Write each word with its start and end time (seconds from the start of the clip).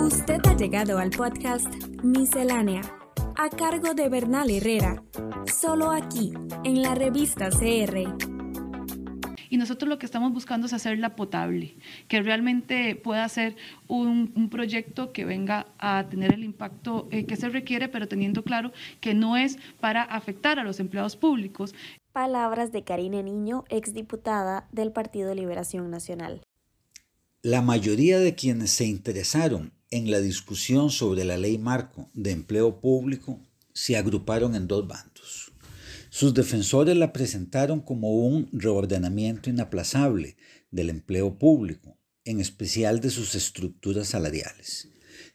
Usted 0.00 0.40
ha 0.46 0.56
llegado 0.56 0.98
al 0.98 1.10
podcast 1.10 1.66
Miscelánea, 2.02 2.82
a 3.36 3.48
cargo 3.50 3.94
de 3.94 4.08
Bernal 4.08 4.50
Herrera, 4.50 5.02
solo 5.60 5.90
aquí, 5.90 6.32
en 6.64 6.82
la 6.82 6.94
revista 6.94 7.50
CR. 7.50 8.28
Y 9.50 9.56
nosotros 9.56 9.88
lo 9.88 9.98
que 9.98 10.06
estamos 10.06 10.32
buscando 10.32 10.66
es 10.66 10.72
hacerla 10.72 11.16
potable, 11.16 11.76
que 12.08 12.22
realmente 12.22 12.96
pueda 12.96 13.28
ser 13.28 13.56
un, 13.86 14.48
proyecto 14.50 15.12
que 15.12 15.24
venga 15.24 15.66
a 15.78 16.06
tener 16.08 16.32
el 16.32 16.44
impacto 16.44 17.08
eh, 17.10 17.26
que 17.26 17.36
se 17.36 17.48
requiere, 17.48 17.88
pero 17.88 18.08
teniendo 18.08 18.42
claro 18.42 18.72
que 19.00 19.14
no 19.14 19.36
es 19.36 19.58
para 19.80 20.02
afectar 20.02 20.58
a 20.58 20.64
los 20.64 20.80
empleados 20.80 21.16
públicos. 21.16 21.74
Palabras 22.12 22.72
de 22.72 22.82
Karine 22.82 23.22
Niño, 23.22 23.64
exdiputada 23.68 24.66
del 24.72 24.92
Partido 24.92 25.34
Liberación 25.34 25.90
Nacional. 25.90 26.42
La 27.48 27.62
mayoría 27.62 28.18
de 28.18 28.34
quienes 28.34 28.72
se 28.72 28.84
interesaron 28.84 29.72
en 29.90 30.10
la 30.10 30.20
discusión 30.20 30.90
sobre 30.90 31.24
la 31.24 31.38
ley 31.38 31.56
marco 31.56 32.10
de 32.12 32.32
empleo 32.32 32.78
público 32.78 33.40
se 33.72 33.96
agruparon 33.96 34.54
en 34.54 34.68
dos 34.68 34.86
bandos. 34.86 35.54
Sus 36.10 36.34
defensores 36.34 36.94
la 36.94 37.10
presentaron 37.10 37.80
como 37.80 38.10
un 38.10 38.50
reordenamiento 38.52 39.48
inaplazable 39.48 40.36
del 40.70 40.90
empleo 40.90 41.38
público, 41.38 41.96
en 42.26 42.38
especial 42.40 43.00
de 43.00 43.08
sus 43.08 43.34
estructuras 43.34 44.08
salariales. 44.08 44.90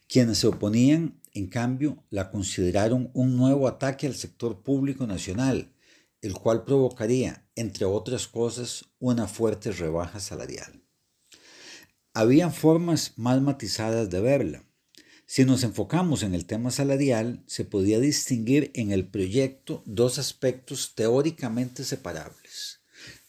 Quienes 0.07 0.37
se 0.37 0.45
oponían, 0.45 1.19
en 1.33 1.47
cambio, 1.47 2.03
la 2.11 2.29
consideraron 2.29 3.09
un 3.15 3.35
nuevo 3.35 3.67
ataque 3.67 4.05
al 4.05 4.13
sector 4.13 4.61
público 4.61 5.07
nacional, 5.07 5.73
el 6.21 6.35
cual 6.35 6.63
provocaría, 6.63 7.49
entre 7.55 7.85
otras 7.85 8.27
cosas, 8.27 8.85
una 8.99 9.27
fuerte 9.27 9.71
rebaja 9.71 10.19
salarial. 10.19 10.82
Habían 12.15 12.53
formas 12.53 13.13
más 13.15 13.41
matizadas 13.41 14.11
de 14.11 14.21
verla. 14.21 14.63
Si 15.25 15.45
nos 15.45 15.63
enfocamos 15.63 16.21
en 16.21 16.35
el 16.35 16.45
tema 16.45 16.69
salarial, 16.69 17.43
se 17.47 17.65
podía 17.65 17.99
distinguir 17.99 18.69
en 18.75 18.91
el 18.91 19.07
proyecto 19.07 19.81
dos 19.87 20.19
aspectos 20.19 20.93
teóricamente 20.93 21.83
separables. 21.83 22.81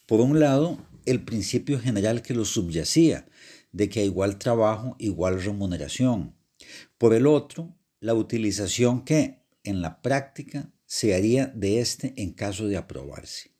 Por 0.04 0.20
un 0.20 0.38
lado, 0.38 0.78
el 1.06 1.24
principio 1.24 1.80
general 1.80 2.20
que 2.20 2.34
lo 2.34 2.44
subyacía, 2.44 3.26
de 3.72 3.88
que 3.88 4.00
a 4.00 4.04
igual 4.04 4.38
trabajo, 4.38 4.96
igual 4.98 5.42
remuneración. 5.42 6.34
Por 6.98 7.14
el 7.14 7.26
otro, 7.26 7.74
la 8.00 8.12
utilización 8.12 9.06
que, 9.06 9.40
en 9.62 9.80
la 9.80 10.02
práctica, 10.02 10.70
se 10.84 11.14
haría 11.14 11.46
de 11.46 11.80
este 11.80 12.12
en 12.18 12.34
caso 12.34 12.68
de 12.68 12.76
aprobarse. 12.76 13.52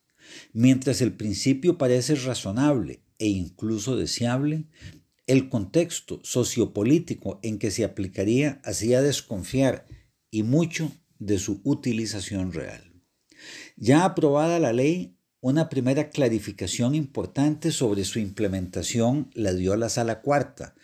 Mientras 0.53 1.01
el 1.01 1.15
principio 1.15 1.79
parece 1.79 2.15
razonable 2.15 3.01
e 3.19 3.29
incluso 3.29 3.97
deseable, 3.97 4.67
el 5.27 5.49
contexto 5.49 6.21
sociopolítico 6.23 7.41
en 7.43 7.59
que 7.59 7.71
se 7.71 7.85
aplicaría 7.85 8.61
hacía 8.65 9.01
desconfiar 9.01 9.87
y 10.31 10.43
mucho 10.43 10.93
de 11.19 11.39
su 11.39 11.61
utilización 11.65 12.53
real. 12.53 12.93
Ya 13.77 14.05
aprobada 14.05 14.59
la 14.59 14.73
ley, 14.73 15.17
una 15.41 15.69
primera 15.69 16.11
clarificación 16.11 16.95
importante 16.95 17.71
sobre 17.71 18.05
su 18.05 18.19
implementación 18.19 19.31
la 19.35 19.53
dio 19.53 19.77
la 19.77 19.89
Sala 19.89 20.21
Cuarta 20.23 20.75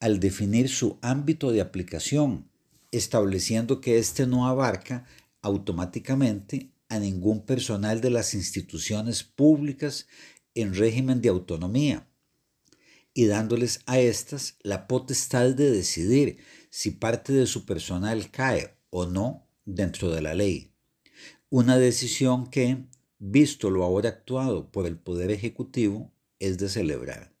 al 0.00 0.20
definir 0.20 0.68
su 0.68 0.98
ámbito 1.02 1.52
de 1.52 1.60
aplicación, 1.60 2.50
estableciendo 2.92 3.80
que 3.80 3.98
éste 3.98 4.26
no 4.26 4.46
abarca 4.46 5.06
automáticamente 5.42 6.70
a 6.88 6.98
ningún 6.98 7.44
personal 7.44 8.00
de 8.00 8.10
las 8.10 8.34
instituciones 8.34 9.22
públicas 9.22 10.06
en 10.54 10.74
régimen 10.74 11.20
de 11.20 11.28
autonomía, 11.28 12.08
y 13.16 13.24
dándoles 13.24 13.80
a 13.86 13.98
éstas 13.98 14.58
la 14.60 14.86
potestad 14.86 15.54
de 15.54 15.70
decidir 15.70 16.36
si 16.68 16.90
parte 16.90 17.32
de 17.32 17.46
su 17.46 17.64
personal 17.64 18.30
cae 18.30 18.76
o 18.90 19.06
no 19.06 19.48
dentro 19.64 20.10
de 20.10 20.20
la 20.20 20.34
ley. 20.34 20.74
Una 21.48 21.78
decisión 21.78 22.50
que, 22.50 22.84
visto 23.18 23.70
lo 23.70 23.84
ahora 23.84 24.10
actuado 24.10 24.70
por 24.70 24.86
el 24.86 24.98
Poder 24.98 25.30
Ejecutivo, 25.30 26.12
es 26.40 26.58
de 26.58 26.68
celebrar. 26.68 27.34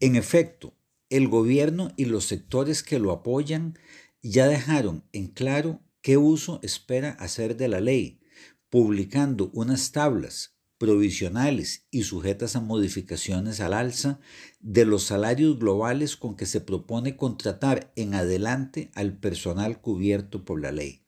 En 0.00 0.16
efecto, 0.16 0.74
el 1.10 1.28
gobierno 1.28 1.92
y 1.98 2.06
los 2.06 2.24
sectores 2.24 2.82
que 2.82 2.98
lo 2.98 3.12
apoyan 3.12 3.78
ya 4.22 4.48
dejaron 4.48 5.04
en 5.12 5.26
claro 5.26 5.82
qué 6.00 6.16
uso 6.16 6.58
espera 6.62 7.10
hacer 7.10 7.58
de 7.58 7.68
la 7.68 7.80
ley, 7.80 8.22
publicando 8.70 9.50
unas 9.52 9.92
tablas 9.92 10.57
provisionales 10.78 11.86
y 11.90 12.04
sujetas 12.04 12.54
a 12.56 12.60
modificaciones 12.60 13.60
al 13.60 13.74
alza 13.74 14.20
de 14.60 14.84
los 14.84 15.02
salarios 15.02 15.58
globales 15.58 16.16
con 16.16 16.36
que 16.36 16.46
se 16.46 16.60
propone 16.60 17.16
contratar 17.16 17.92
en 17.96 18.14
adelante 18.14 18.90
al 18.94 19.18
personal 19.18 19.80
cubierto 19.80 20.44
por 20.44 20.60
la 20.60 20.70
ley. 20.70 21.04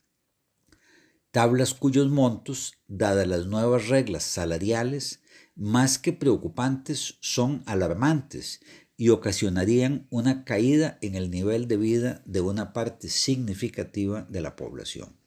Tablas 1.30 1.74
cuyos 1.74 2.10
montos, 2.10 2.74
dadas 2.88 3.28
las 3.28 3.46
nuevas 3.46 3.86
reglas 3.86 4.24
salariales, 4.24 5.22
más 5.54 5.98
que 5.98 6.12
preocupantes, 6.12 7.18
son 7.20 7.62
alarmantes 7.66 8.60
y 8.96 9.10
ocasionarían 9.10 10.08
una 10.10 10.44
caída 10.44 10.98
en 11.00 11.14
el 11.14 11.30
nivel 11.30 11.68
de 11.68 11.76
vida 11.76 12.22
de 12.26 12.40
una 12.40 12.72
parte 12.72 13.08
significativa 13.08 14.26
de 14.28 14.40
la 14.40 14.56
población. 14.56 15.19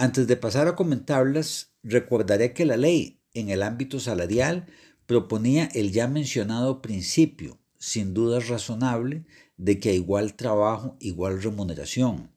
Antes 0.00 0.26
de 0.26 0.36
pasar 0.38 0.66
a 0.66 0.76
comentarlas, 0.76 1.74
recordaré 1.82 2.54
que 2.54 2.64
la 2.64 2.78
ley 2.78 3.20
en 3.34 3.50
el 3.50 3.62
ámbito 3.62 4.00
salarial 4.00 4.64
proponía 5.04 5.66
el 5.74 5.92
ya 5.92 6.08
mencionado 6.08 6.80
principio, 6.80 7.60
sin 7.76 8.14
duda 8.14 8.40
razonable, 8.40 9.26
de 9.58 9.78
que 9.78 9.90
a 9.90 9.92
igual 9.92 10.36
trabajo, 10.36 10.96
igual 11.00 11.42
remuneración. 11.42 12.30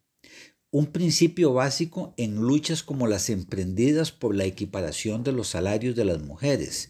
Un 0.72 0.88
principio 0.88 1.53
básico 1.53 2.13
en 2.18 2.35
luchas 2.35 2.84
como 2.84 3.07
las 3.07 3.29
emprendidas 3.29 4.12
por 4.12 4.35
la 4.35 4.44
equiparación 4.44 5.23
de 5.23 5.31
los 5.31 5.47
salarios 5.47 5.96
de 5.96 6.03
las 6.03 6.22
mujeres, 6.22 6.90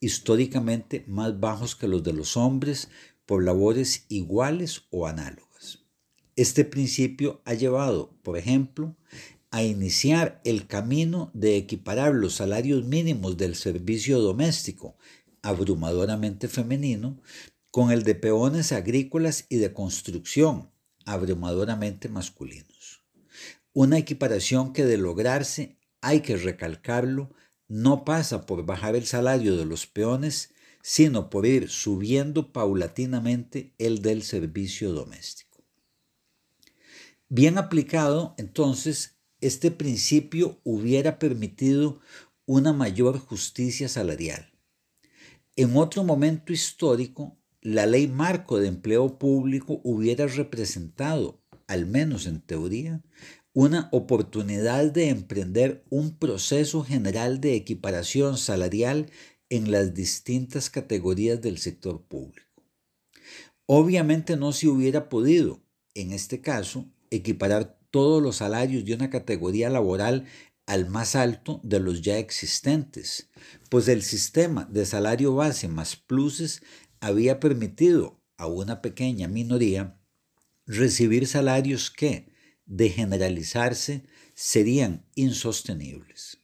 históricamente 0.00 1.04
más 1.06 1.38
bajos 1.38 1.76
que 1.76 1.86
los 1.86 2.02
de 2.02 2.14
los 2.14 2.38
hombres, 2.38 2.88
por 3.26 3.44
labores 3.44 4.06
iguales 4.08 4.84
o 4.88 5.06
análogas. 5.06 5.84
Este 6.36 6.64
principio 6.64 7.42
ha 7.44 7.54
llevado, 7.54 8.18
por 8.22 8.38
ejemplo, 8.38 8.96
a 9.54 9.62
iniciar 9.62 10.40
el 10.42 10.66
camino 10.66 11.30
de 11.32 11.56
equiparar 11.56 12.12
los 12.12 12.34
salarios 12.34 12.84
mínimos 12.86 13.36
del 13.36 13.54
servicio 13.54 14.18
doméstico, 14.18 14.96
abrumadoramente 15.42 16.48
femenino, 16.48 17.22
con 17.70 17.92
el 17.92 18.02
de 18.02 18.16
peones 18.16 18.72
agrícolas 18.72 19.46
y 19.48 19.58
de 19.58 19.72
construcción, 19.72 20.72
abrumadoramente 21.06 22.08
masculinos. 22.08 23.04
Una 23.72 23.96
equiparación 23.96 24.72
que 24.72 24.84
de 24.84 24.98
lograrse, 24.98 25.78
hay 26.00 26.22
que 26.22 26.36
recalcarlo, 26.36 27.30
no 27.68 28.04
pasa 28.04 28.46
por 28.46 28.66
bajar 28.66 28.96
el 28.96 29.06
salario 29.06 29.56
de 29.56 29.66
los 29.66 29.86
peones, 29.86 30.50
sino 30.82 31.30
por 31.30 31.46
ir 31.46 31.70
subiendo 31.70 32.52
paulatinamente 32.52 33.72
el 33.78 34.02
del 34.02 34.24
servicio 34.24 34.92
doméstico. 34.92 35.62
Bien 37.28 37.56
aplicado, 37.56 38.34
entonces, 38.36 39.14
este 39.46 39.70
principio 39.70 40.58
hubiera 40.64 41.18
permitido 41.18 42.00
una 42.46 42.72
mayor 42.72 43.18
justicia 43.18 43.90
salarial. 43.90 44.50
En 45.54 45.76
otro 45.76 46.02
momento 46.02 46.52
histórico, 46.52 47.36
la 47.60 47.84
ley 47.84 48.08
marco 48.08 48.58
de 48.58 48.68
empleo 48.68 49.18
público 49.18 49.82
hubiera 49.84 50.26
representado, 50.26 51.42
al 51.66 51.84
menos 51.84 52.26
en 52.26 52.40
teoría, 52.40 53.02
una 53.52 53.90
oportunidad 53.92 54.90
de 54.90 55.10
emprender 55.10 55.84
un 55.90 56.18
proceso 56.18 56.82
general 56.82 57.40
de 57.42 57.54
equiparación 57.54 58.38
salarial 58.38 59.10
en 59.50 59.70
las 59.70 59.92
distintas 59.92 60.70
categorías 60.70 61.42
del 61.42 61.58
sector 61.58 62.02
público. 62.02 62.62
Obviamente 63.66 64.36
no 64.36 64.52
se 64.52 64.68
hubiera 64.68 65.10
podido, 65.10 65.62
en 65.94 66.12
este 66.12 66.40
caso, 66.40 66.90
equiparar 67.10 67.78
todos 67.94 68.20
los 68.20 68.38
salarios 68.38 68.84
de 68.84 68.92
una 68.92 69.08
categoría 69.08 69.70
laboral 69.70 70.24
al 70.66 70.90
más 70.90 71.14
alto 71.14 71.60
de 71.62 71.78
los 71.78 72.02
ya 72.02 72.18
existentes, 72.18 73.30
pues 73.68 73.86
el 73.86 74.02
sistema 74.02 74.64
de 74.64 74.84
salario 74.84 75.36
base 75.36 75.68
más 75.68 75.94
pluses 75.94 76.60
había 76.98 77.38
permitido 77.38 78.20
a 78.36 78.48
una 78.48 78.82
pequeña 78.82 79.28
minoría 79.28 79.96
recibir 80.66 81.28
salarios 81.28 81.92
que, 81.92 82.32
de 82.66 82.88
generalizarse, 82.88 84.02
serían 84.34 85.06
insostenibles. 85.14 86.38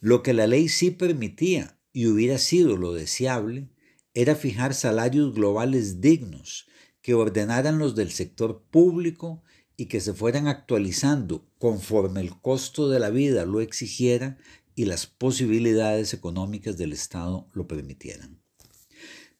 Lo 0.00 0.24
que 0.24 0.32
la 0.32 0.48
ley 0.48 0.68
sí 0.68 0.90
permitía 0.90 1.78
y 1.92 2.08
hubiera 2.08 2.38
sido 2.38 2.76
lo 2.76 2.92
deseable 2.92 3.68
era 4.14 4.34
fijar 4.34 4.74
salarios 4.74 5.32
globales 5.32 6.00
dignos 6.00 6.66
que 7.02 7.14
ordenaran 7.14 7.78
los 7.78 7.94
del 7.94 8.10
sector 8.10 8.64
público 8.68 9.44
y 9.82 9.86
que 9.86 10.00
se 10.00 10.14
fueran 10.14 10.46
actualizando 10.46 11.44
conforme 11.58 12.20
el 12.20 12.40
costo 12.40 12.88
de 12.88 13.00
la 13.00 13.10
vida 13.10 13.44
lo 13.46 13.60
exigiera 13.60 14.38
y 14.76 14.84
las 14.84 15.08
posibilidades 15.08 16.14
económicas 16.14 16.78
del 16.78 16.92
Estado 16.92 17.48
lo 17.52 17.66
permitieran. 17.66 18.40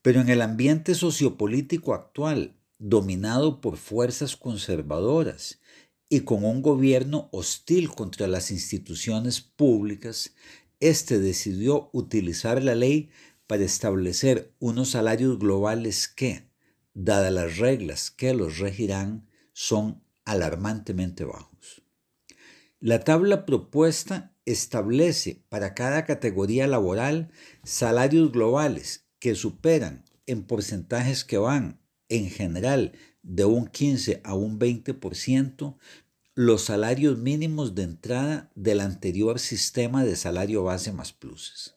Pero 0.03 0.21
en 0.21 0.29
el 0.29 0.43
ambiente 0.43 0.97
sociopolítico 0.97 1.95
actual, 1.95 2.57
dominado 2.81 3.61
por 3.61 3.77
fuerzas 3.77 4.35
conservadoras 4.35 5.61
y 6.09 6.23
con 6.23 6.45
un 6.45 6.61
gobierno 6.61 7.29
hostil 7.31 7.89
contra 7.89 8.27
las 8.27 8.51
instituciones 8.51 9.41
públicas, 9.41 10.35
este 10.81 11.21
decidió 11.21 11.89
utilizar 11.93 12.61
la 12.65 12.75
ley 12.75 13.11
para 13.47 13.63
establecer 13.63 14.53
unos 14.59 14.91
salarios 14.91 15.39
globales 15.39 16.09
que, 16.09 16.49
dadas 16.95 17.33
las 17.33 17.59
reglas 17.59 18.11
que 18.11 18.35
los 18.35 18.59
regirán, 18.59 19.29
son 19.53 20.03
alarmantemente 20.25 21.25
bajos. 21.25 21.83
La 22.81 23.01
tabla 23.01 23.47
propuesta 23.47 24.35
establece 24.45 25.45
para 25.49 25.75
cada 25.75 26.05
categoría 26.05 26.67
laboral 26.67 27.31
salarios 27.63 28.33
globales 28.33 29.07
que 29.19 29.35
superan 29.35 30.05
en 30.27 30.43
porcentajes 30.43 31.25
que 31.25 31.39
van, 31.39 31.81
en 32.09 32.29
general, 32.29 32.93
de 33.23 33.45
un 33.45 33.67
15 33.67 34.21
a 34.25 34.35
un 34.35 34.59
20% 34.59 35.77
los 36.35 36.63
salarios 36.63 37.19
mínimos 37.19 37.75
de 37.75 37.83
entrada 37.83 38.51
del 38.55 38.81
anterior 38.81 39.39
sistema 39.39 40.05
de 40.05 40.17
salario 40.17 40.65
base 40.65 40.93
más 40.93 41.13
pluses. 41.13 41.77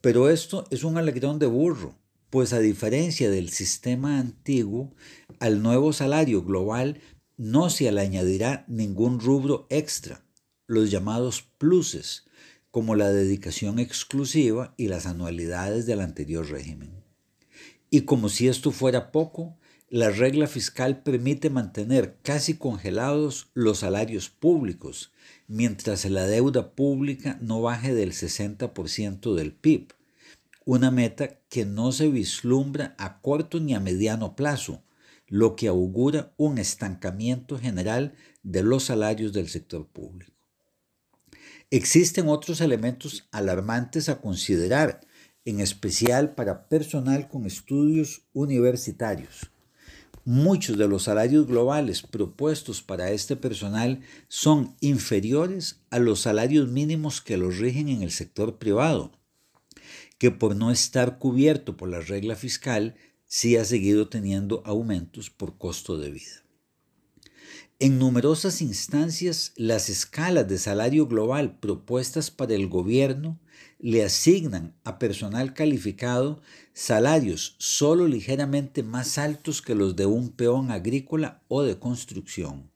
Pero 0.00 0.30
esto 0.30 0.66
es 0.70 0.84
un 0.84 0.96
alegrón 0.96 1.38
de 1.38 1.46
burro, 1.46 1.94
pues 2.30 2.52
a 2.52 2.58
diferencia 2.58 3.30
del 3.30 3.50
sistema 3.50 4.18
antiguo, 4.18 4.94
al 5.38 5.62
nuevo 5.62 5.92
salario 5.92 6.42
global 6.42 7.00
no 7.36 7.70
se 7.70 7.90
le 7.90 8.00
añadirá 8.00 8.64
ningún 8.68 9.20
rubro 9.20 9.66
extra, 9.70 10.24
los 10.66 10.90
llamados 10.90 11.42
pluses, 11.58 12.24
como 12.70 12.96
la 12.96 13.10
dedicación 13.10 13.78
exclusiva 13.78 14.74
y 14.76 14.88
las 14.88 15.06
anualidades 15.06 15.86
del 15.86 16.00
anterior 16.00 16.48
régimen. 16.50 16.90
Y 17.90 18.02
como 18.02 18.28
si 18.28 18.48
esto 18.48 18.72
fuera 18.72 19.12
poco, 19.12 19.56
la 19.88 20.10
regla 20.10 20.48
fiscal 20.48 21.02
permite 21.02 21.50
mantener 21.50 22.16
casi 22.22 22.54
congelados 22.54 23.50
los 23.54 23.78
salarios 23.78 24.28
públicos, 24.28 25.12
mientras 25.46 26.04
la 26.06 26.26
deuda 26.26 26.72
pública 26.74 27.38
no 27.40 27.62
baje 27.62 27.94
del 27.94 28.12
60% 28.12 29.34
del 29.34 29.52
PIB, 29.52 29.92
una 30.64 30.90
meta 30.90 31.38
que 31.48 31.64
no 31.64 31.92
se 31.92 32.08
vislumbra 32.08 32.96
a 32.98 33.20
corto 33.20 33.60
ni 33.60 33.74
a 33.74 33.80
mediano 33.80 34.34
plazo, 34.34 34.82
lo 35.26 35.56
que 35.56 35.68
augura 35.68 36.32
un 36.36 36.58
estancamiento 36.58 37.58
general 37.58 38.14
de 38.42 38.62
los 38.62 38.84
salarios 38.84 39.32
del 39.32 39.48
sector 39.48 39.86
público. 39.86 40.32
Existen 41.70 42.28
otros 42.28 42.60
elementos 42.60 43.26
alarmantes 43.32 44.08
a 44.08 44.20
considerar, 44.20 45.00
en 45.44 45.60
especial 45.60 46.34
para 46.34 46.68
personal 46.68 47.28
con 47.28 47.46
estudios 47.46 48.22
universitarios. 48.32 49.50
Muchos 50.26 50.78
de 50.78 50.88
los 50.88 51.02
salarios 51.02 51.46
globales 51.46 52.00
propuestos 52.00 52.80
para 52.80 53.10
este 53.10 53.36
personal 53.36 54.00
son 54.28 54.74
inferiores 54.80 55.80
a 55.90 55.98
los 55.98 56.20
salarios 56.20 56.68
mínimos 56.68 57.20
que 57.20 57.36
los 57.36 57.58
rigen 57.58 57.88
en 57.88 58.02
el 58.02 58.10
sector 58.10 58.56
privado, 58.56 59.12
que 60.16 60.30
por 60.30 60.56
no 60.56 60.70
estar 60.70 61.18
cubierto 61.18 61.76
por 61.76 61.90
la 61.90 62.00
regla 62.00 62.36
fiscal 62.36 62.94
sí 63.26 63.56
ha 63.56 63.64
seguido 63.64 64.08
teniendo 64.08 64.62
aumentos 64.64 65.30
por 65.30 65.58
costo 65.58 65.98
de 65.98 66.10
vida. 66.10 66.44
En 67.80 67.98
numerosas 67.98 68.62
instancias, 68.62 69.52
las 69.56 69.88
escalas 69.90 70.48
de 70.48 70.58
salario 70.58 71.06
global 71.06 71.58
propuestas 71.58 72.30
para 72.30 72.54
el 72.54 72.68
gobierno 72.68 73.40
le 73.78 74.04
asignan 74.04 74.76
a 74.84 74.98
personal 74.98 75.54
calificado 75.54 76.40
salarios 76.72 77.56
solo 77.58 78.06
ligeramente 78.06 78.82
más 78.82 79.18
altos 79.18 79.60
que 79.60 79.74
los 79.74 79.96
de 79.96 80.06
un 80.06 80.30
peón 80.30 80.70
agrícola 80.70 81.42
o 81.48 81.62
de 81.62 81.78
construcción. 81.78 82.70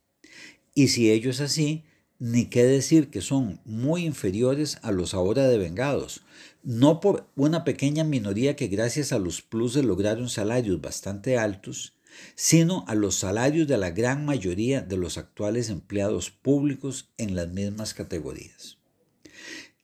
Y 0.74 0.88
si 0.88 1.10
ello 1.10 1.30
es 1.30 1.40
así, 1.40 1.84
ni 2.19 2.47
qué 2.47 2.65
decir 2.65 3.11
que 3.11 3.20
son 3.20 3.61
muy 3.65 4.05
inferiores 4.05 4.79
a 4.82 4.93
los 4.93 5.15
ahora 5.15 5.47
devengados, 5.47 6.23
no 6.62 7.00
por 7.00 7.29
una 7.37 7.65
pequeña 7.65 8.05
minoría 8.05 8.56
que 8.56 8.67
gracias 8.67 9.12
a 9.12 9.19
los 9.19 9.43
pluses 9.43 9.85
lograron 9.85 10.29
salarios 10.29 10.81
bastante 10.81 11.38
altos, 11.38 11.94
sino 12.35 12.85
a 12.88 12.94
los 12.94 13.15
salarios 13.15 13.69
de 13.69 13.79
la 13.79 13.91
gran 13.91 14.25
mayoría 14.25 14.81
de 14.81 14.97
los 14.97 15.19
actuales 15.19 15.70
empleados 15.70 16.31
públicos 16.31 17.12
en 17.17 17.37
las 17.37 17.49
mismas 17.49 17.94
categorías. 17.94 18.79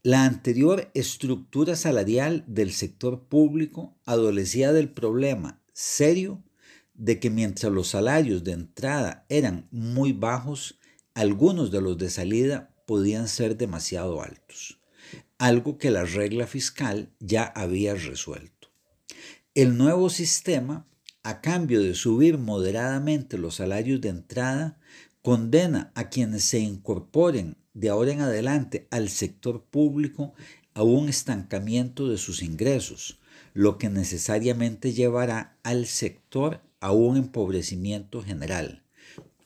La 0.03 0.25
anterior 0.25 0.91
estructura 0.95 1.77
salarial 1.77 2.45
del 2.47 2.73
sector 2.73 3.27
público 3.27 3.97
adolecía 4.05 4.73
del 4.73 4.91
problema 4.91 5.63
serio 5.73 6.43
de 6.93 7.19
que 7.21 7.31
mientras 7.31 7.73
los 7.73 7.89
salarios 7.89 8.45
de 8.45 8.53
entrada 8.53 9.25
eran 9.29 9.67
muy 9.71 10.13
bajos, 10.13 10.79
algunos 11.14 11.70
de 11.70 11.81
los 11.81 11.96
de 11.96 12.11
salida 12.11 12.75
podían 12.87 13.28
ser 13.28 13.56
demasiado 13.56 14.20
altos, 14.20 14.81
algo 15.38 15.78
que 15.78 15.93
la 15.93 16.05
regla 16.05 16.49
fiscal 16.49 17.08
ya 17.20 17.44
había 17.44 17.94
resuelto. 17.94 18.72
El 19.55 19.78
nuevo 19.78 20.11
sistema, 20.11 20.88
a 21.22 21.40
cambio 21.40 21.81
de 21.81 21.94
subir 21.94 22.37
moderadamente 22.37 23.38
los 23.38 23.55
salarios 23.56 24.00
de 24.00 24.08
entrada, 24.08 24.81
condena 25.22 25.93
a 25.94 26.08
quienes 26.11 26.43
se 26.43 26.58
incorporen 26.58 27.56
de 27.75 27.90
ahora 27.90 28.12
en 28.12 28.20
adelante 28.20 28.88
al 28.90 29.08
sector 29.08 29.62
público 29.64 30.34
a 30.75 30.82
un 30.82 31.08
estancamiento 31.08 32.08
de 32.08 32.19
sus 32.19 32.43
ingresos, 32.43 33.20
lo 33.52 33.78
que 33.78 33.88
necesariamente 33.88 34.93
llevará 34.93 35.58
al 35.62 35.87
sector 35.87 36.61
a 36.81 36.90
un 36.90 37.16
empobrecimiento 37.16 38.20
general 38.20 38.84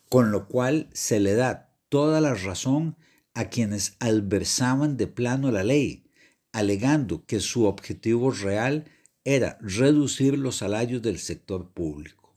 con 0.08 0.30
lo 0.30 0.48
cual 0.48 0.88
se 0.92 1.20
le 1.20 1.34
da 1.34 1.70
toda 1.88 2.20
la 2.20 2.34
razón 2.34 2.96
a 3.34 3.46
quienes 3.46 3.96
adversaban 4.00 4.96
de 4.96 5.06
plano 5.06 5.50
la 5.50 5.64
ley, 5.64 6.10
alegando 6.52 7.24
que 7.26 7.40
su 7.40 7.66
objetivo 7.66 8.30
real 8.30 8.90
era 9.24 9.58
reducir 9.60 10.38
los 10.38 10.56
salarios 10.56 11.02
del 11.02 11.18
sector 11.18 11.70
público. 11.70 12.34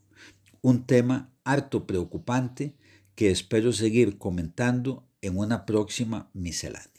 Un 0.60 0.86
tema 0.86 1.30
harto 1.44 1.86
preocupante 1.86 2.76
que 3.14 3.30
espero 3.30 3.72
seguir 3.72 4.18
comentando 4.18 5.04
en 5.22 5.38
una 5.38 5.64
próxima 5.66 6.30
miscelánea. 6.34 6.90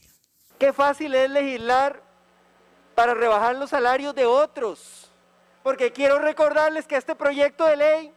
Qué 0.60 0.74
fácil 0.74 1.14
es 1.14 1.30
legislar 1.30 2.04
para 2.96 3.14
rebajar 3.14 3.56
los 3.56 3.70
salarios 3.70 4.16
de 4.16 4.26
otros, 4.26 5.10
porque 5.64 5.92
quiero 5.92 6.20
recordarles 6.20 6.88
que 6.88 6.96
este 6.96 7.16
proyecto 7.16 7.66
de 7.66 7.78
ley 7.78 8.14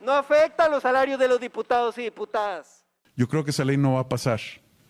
no 0.00 0.12
afecta 0.12 0.64
a 0.64 0.68
los 0.68 0.82
salarios 0.82 1.18
de 1.18 1.28
los 1.28 1.40
diputados 1.40 1.96
y 1.98 2.02
diputadas. 2.02 2.84
Yo 3.16 3.28
creo 3.28 3.44
que 3.44 3.50
esa 3.50 3.64
ley 3.64 3.76
no 3.76 3.94
va 3.94 4.00
a 4.00 4.08
pasar 4.08 4.40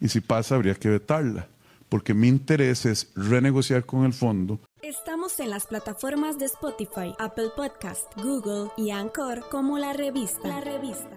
y 0.00 0.08
si 0.08 0.20
pasa 0.20 0.54
habría 0.54 0.74
que 0.74 0.88
vetarla, 0.88 1.48
porque 1.88 2.14
mi 2.14 2.28
interés 2.28 2.86
es 2.86 3.10
renegociar 3.14 3.84
con 3.84 4.04
el 4.04 4.12
fondo. 4.12 4.60
Estamos 4.82 5.40
en 5.40 5.50
las 5.50 5.66
plataformas 5.66 6.38
de 6.38 6.44
Spotify, 6.44 7.14
Apple 7.18 7.50
Podcast, 7.56 8.04
Google 8.16 8.70
y 8.76 8.90
Anchor 8.90 9.48
como 9.50 9.78
la 9.78 9.92
revista. 9.92 10.46
La 10.46 10.60
revista. 10.60 11.08